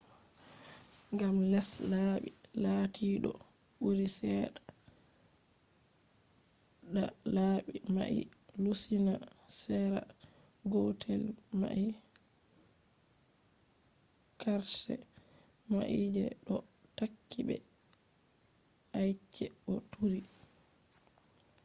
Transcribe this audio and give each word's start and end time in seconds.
gam 1.19 1.35
les 1.51 1.69
laɓi 1.91 2.29
lati 2.63 3.05
ɗo 3.23 3.31
turi 3.73 4.05
seɗɗa 4.17 4.49
ta 6.93 7.03
laɓi 7.35 7.73
mai 7.95 8.17
lusina 8.63 9.13
sera 9.61 9.99
gotel 10.71 11.23
mai 11.59 11.83
qarshe 14.41 14.93
mai 15.71 15.95
je 16.15 16.25
ɗo 16.47 16.55
takki 16.97 17.39
be 17.47 17.55
ice 19.07 19.45
bo 19.63 19.73
turi 19.91 20.21